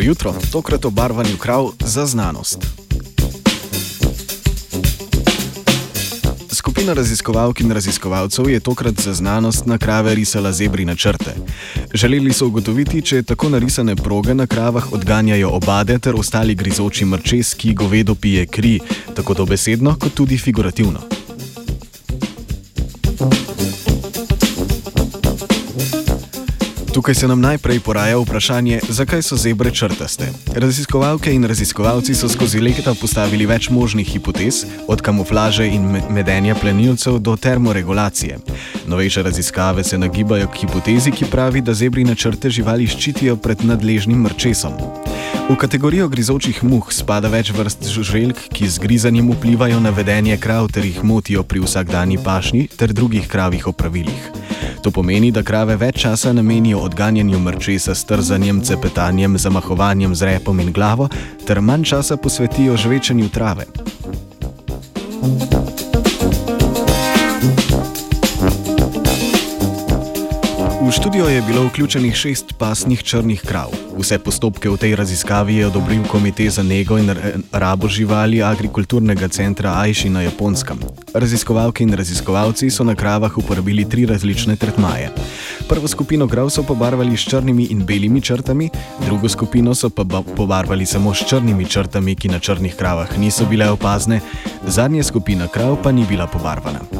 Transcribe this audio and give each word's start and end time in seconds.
jutro, 0.00 0.34
tokrat 0.52 0.84
o 0.84 0.90
barvanju 0.90 1.36
krav 1.36 1.70
za 1.80 2.06
znanost. 2.06 2.58
Skupina 6.52 6.92
raziskovalk 6.92 7.60
in 7.60 7.70
raziskovalcev 7.70 8.50
je 8.50 8.60
tokrat 8.60 9.00
za 9.00 9.14
znanost 9.14 9.66
na 9.66 9.78
krave 9.78 10.14
risala 10.14 10.52
zebri 10.52 10.84
na 10.84 10.94
črte. 10.94 11.34
Želeli 11.94 12.32
so 12.32 12.46
ugotoviti, 12.46 13.02
če 13.02 13.22
tako 13.22 13.48
narisane 13.48 13.96
proge 13.96 14.34
na 14.34 14.46
kravah 14.46 14.92
odganjajo 14.92 15.50
obade 15.50 15.98
ter 15.98 16.14
ostali 16.16 16.54
grizoči 16.54 17.04
mrčes, 17.04 17.54
ki 17.54 17.74
govedo 17.74 18.14
pije 18.14 18.46
kri, 18.46 18.80
tako 19.14 19.34
dobesedno 19.34 19.96
kot 20.00 20.14
tudi 20.14 20.38
figurativno. 20.38 21.17
Tukaj 26.98 27.14
se 27.14 27.28
nam 27.28 27.40
najprej 27.40 27.78
poraja 27.80 28.18
vprašanje, 28.18 28.80
zakaj 28.88 29.22
so 29.22 29.36
zebre 29.38 29.70
črtaste. 29.70 30.32
Raziskovalke 30.54 31.30
in 31.30 31.44
raziskovalci 31.44 32.14
so 32.14 32.26
skozi 32.28 32.58
leta 32.58 32.90
postavili 32.98 33.46
več 33.46 33.68
možnih 33.70 34.08
hipotez, 34.08 34.64
od 34.90 35.02
kamuflaže 35.06 35.68
in 35.70 35.84
medenja 36.10 36.56
plenilcev 36.58 37.20
do 37.22 37.36
termoregulacije. 37.36 38.38
Novejše 38.86 39.22
raziskave 39.22 39.84
se 39.84 39.98
nagibajo 39.98 40.48
k 40.50 40.64
hipotezi, 40.64 41.14
ki 41.14 41.30
pravi, 41.30 41.62
da 41.62 41.74
zebri 41.74 42.02
na 42.04 42.18
črte 42.18 42.50
živali 42.50 42.90
ščitijo 42.90 43.36
pred 43.36 43.62
nadležnim 43.62 44.18
mrčesom. 44.26 44.74
V 45.48 45.54
kategorijo 45.54 46.08
grizočih 46.08 46.64
muh 46.66 46.90
spada 46.90 47.30
več 47.30 47.54
vrst 47.54 47.86
žuželk, 47.94 48.42
ki 48.50 48.66
z 48.66 48.82
grizanjem 48.82 49.30
vplivajo 49.36 49.78
na 49.78 49.94
vedenje 49.94 50.34
krav 50.42 50.66
ter 50.74 50.82
jih 50.82 50.98
motijo 51.06 51.46
pri 51.46 51.62
vsakdanji 51.62 52.18
pašnji 52.26 52.66
ter 52.74 52.90
drugih 52.92 53.30
kravih 53.30 53.70
opravilih. 53.70 54.37
To 54.82 54.90
pomeni, 54.90 55.30
da 55.30 55.42
krave 55.42 55.76
več 55.76 56.02
časa 56.04 56.32
namenijo 56.32 56.78
odganjanju 56.86 57.38
mrčesa 57.38 57.94
s 57.94 58.04
trzanjem, 58.04 58.60
cepetanjem, 58.64 59.38
zamahovanjem 59.38 60.14
z 60.14 60.30
repom 60.32 60.60
in 60.60 60.72
glavo, 60.72 61.08
ter 61.46 61.60
manj 61.60 61.84
časa 61.84 62.16
posvetijo 62.16 62.76
žvečenju 62.76 63.28
trave. 63.28 63.66
V 70.88 70.92
študijo 70.92 71.26
je 71.28 71.42
bilo 71.42 71.66
vključenih 71.66 72.14
šest 72.14 72.54
pasnih 72.58 73.02
črnih 73.02 73.42
krav. 73.44 73.74
Vse 73.98 74.18
postopke 74.18 74.70
v 74.70 74.76
tej 74.76 74.94
raziskavi 74.96 75.56
je 75.56 75.66
odobril 75.66 76.06
Komitej 76.08 76.48
za 76.48 76.62
nego 76.62 76.98
in 76.98 77.12
rabo 77.52 77.88
živali 77.88 78.42
Agrikulturnega 78.42 79.28
centra 79.28 79.74
Aishi 79.82 80.08
na 80.08 80.22
Japonskem. 80.22 80.80
Raziskovalke 81.14 81.82
in 81.82 81.94
raziskovalci 81.94 82.70
so 82.70 82.84
na 82.84 82.94
kravah 82.94 83.38
uporabili 83.38 83.84
tri 83.88 84.06
različne 84.06 84.56
tretmaje. 84.56 85.10
Prvo 85.68 85.88
skupino 85.88 86.28
krav 86.28 86.50
so 86.50 86.62
pobarvali 86.62 87.16
s 87.16 87.28
črnimi 87.30 87.64
in 87.70 87.84
belimi 87.86 88.20
črtami, 88.20 88.70
drugo 89.04 89.28
skupino 89.28 89.74
so 89.74 89.90
pa 89.90 90.04
pobarvali 90.36 90.86
samo 90.86 91.14
s 91.14 91.28
črnimi 91.28 91.64
črtami, 91.64 92.14
ki 92.14 92.28
na 92.28 92.38
črnih 92.38 92.76
kravah 92.76 93.18
niso 93.18 93.46
bile 93.46 93.70
opazne, 93.70 94.20
zadnja 94.66 95.02
skupina 95.02 95.48
krav 95.48 95.76
pa 95.82 95.92
ni 95.92 96.04
bila 96.08 96.26
pobarvana. 96.26 96.97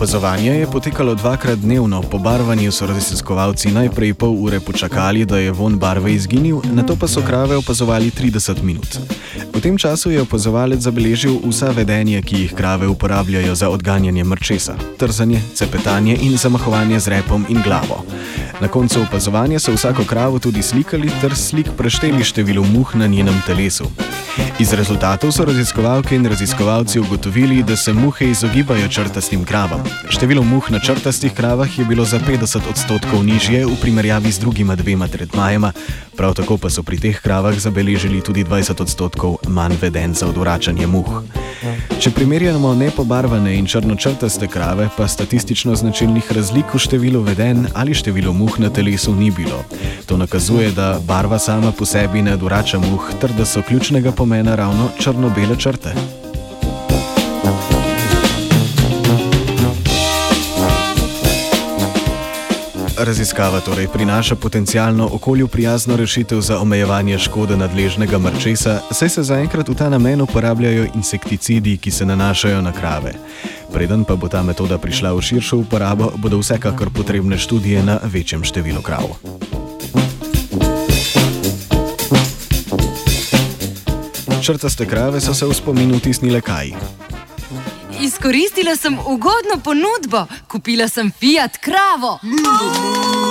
Opazovanje 0.00 0.50
je 0.50 0.66
potekalo 0.66 1.14
dvakrat 1.14 1.58
dnevno, 1.58 2.02
po 2.02 2.18
barvanju 2.18 2.72
so 2.72 2.86
raziskovalci 2.86 3.68
najprej 3.68 4.14
pol 4.14 4.32
ure 4.32 4.60
počakali, 4.60 5.24
da 5.24 5.38
je 5.38 5.52
von 5.52 5.78
barve 5.78 6.14
izginil, 6.14 6.60
na 6.72 6.82
to 6.82 6.96
pa 6.96 7.08
so 7.08 7.20
krave 7.20 7.56
opazovali 7.56 8.10
30 8.10 8.62
minut. 8.62 8.96
V 9.52 9.60
tem 9.60 9.76
času 9.78 10.10
je 10.10 10.22
opazovalec 10.22 10.80
zabeležil 10.80 11.36
vsa 11.44 11.68
vedenja, 11.76 12.22
ki 12.22 12.36
jih 12.36 12.54
krave 12.56 12.88
uporabljajo 12.88 13.54
za 13.54 13.68
odganjanje 13.68 14.24
mrčesa: 14.24 14.74
trzanje, 14.96 15.42
cepetanje 15.54 16.16
in 16.22 16.36
zamahovanje 16.36 17.00
z 17.00 17.08
repom 17.08 17.44
in 17.48 17.60
glavo. 17.60 18.00
Na 18.60 18.68
koncu 18.68 19.02
opazovanja 19.02 19.58
so 19.58 19.72
vsako 19.72 20.04
kravo 20.04 20.38
tudi 20.38 20.62
slikali 20.62 21.10
ter 21.20 21.36
slik 21.36 21.66
prešteli 21.76 22.24
število 22.24 22.64
muh 22.64 22.94
na 22.94 23.06
njenem 23.06 23.42
telesu. 23.46 23.84
Iz 24.58 24.72
rezultatov 24.72 25.32
so 25.32 25.44
raziskovalke 25.44 26.16
in 26.16 26.26
raziskovalci 26.26 27.00
ugotovili, 27.00 27.62
da 27.62 27.76
se 27.76 27.92
muhe 27.92 28.30
izogibajo 28.30 28.88
črtastim 28.88 29.44
kravam. 29.44 29.80
Število 30.08 30.42
muh 30.42 30.70
na 30.70 30.80
črtastih 30.80 31.32
kravah 31.32 31.78
je 31.78 31.84
bilo 31.84 32.04
za 32.04 32.18
50 32.18 32.68
odstotkov 32.70 33.24
nižje 33.24 33.66
v 33.66 33.76
primerjavi 33.80 34.32
z 34.32 34.38
drugima 34.38 34.76
dvema 34.76 35.08
tretmajema, 35.08 35.72
prav 36.16 36.34
tako 36.34 36.58
pa 36.58 36.70
so 36.70 36.82
pri 36.82 37.00
teh 37.00 37.20
kravah 37.20 37.58
zabeležili 37.58 38.20
tudi 38.20 38.44
20 38.44 38.82
odstotkov 38.82 39.36
manj 39.48 39.80
veden 39.80 40.14
za 40.14 40.26
odvračanje 40.26 40.86
muh. 40.86 41.22
Če 42.00 42.10
primerjamo 42.16 42.72
nepobarvane 42.74 43.52
in 43.58 43.66
črnočrtaste 43.68 44.48
krave, 44.48 44.88
pa 44.96 45.08
statistično 45.08 45.74
značilnih 45.76 46.32
razlik 46.32 46.72
v 46.74 46.80
številu 46.80 47.20
veden 47.26 47.66
ali 47.74 47.96
številu 47.96 48.32
muh 48.32 48.56
na 48.62 48.70
telesu 48.72 49.12
ni 49.16 49.28
bilo. 49.30 49.60
To 50.08 50.16
nakazuje, 50.16 50.70
da 50.72 50.94
barva 51.04 51.38
sama 51.38 51.72
po 51.72 51.84
sebi 51.84 52.22
ne 52.22 52.38
odvrača 52.38 52.80
muh, 52.80 53.12
ter 53.20 53.36
da 53.36 53.44
so 53.44 53.62
ključnega 53.62 54.12
pomena 54.16 54.56
ravno 54.56 54.88
črno-bele 54.98 55.60
črte. 55.60 56.19
Raziskava 63.10 63.60
torej 63.60 63.88
prinaša 63.90 64.34
potencijalno 64.34 65.08
okolju 65.12 65.48
prijazno 65.48 65.96
rešitev 65.96 66.40
za 66.40 66.58
omejevanje 66.60 67.18
škode 67.18 67.56
nadležnega 67.56 68.18
mrčesa, 68.18 68.80
saj 68.90 69.08
se 69.08 69.22
zaenkrat 69.22 69.68
v 69.68 69.74
ta 69.74 69.88
namen 69.88 70.20
uporabljajo 70.20 70.86
insekticidi, 70.94 71.76
ki 71.76 71.90
se 71.90 72.06
nanašajo 72.06 72.62
na 72.62 72.72
krave. 72.72 73.12
Preden 73.72 74.04
pa 74.04 74.14
bo 74.16 74.28
ta 74.28 74.42
metoda 74.42 74.78
prišla 74.78 75.10
v 75.12 75.22
širšo 75.22 75.58
uporabo, 75.58 76.12
bodo 76.16 76.38
vsekakor 76.38 76.90
potrebne 76.94 77.38
študije 77.38 77.82
na 77.82 77.98
večjem 78.02 78.44
številu 78.46 78.82
krav. 78.82 79.18
Črtaste 84.42 84.86
krave 84.86 85.20
so 85.20 85.34
se 85.34 85.46
v 85.46 85.54
spominu 85.54 85.98
vtisnile 85.98 86.40
kaj. 86.40 87.09
Izkoristila 88.00 88.76
sem 88.76 88.98
ugodno 89.06 89.60
ponudbo, 89.64 90.26
kupila 90.48 90.88
sem 90.88 91.10
Fiat 91.20 91.56
kravo. 91.56 92.18
Mm. 92.22 93.29